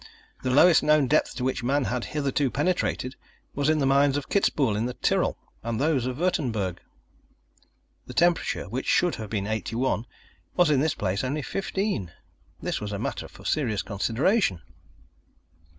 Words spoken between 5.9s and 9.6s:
of Wurttemberg. The temperature, which should have been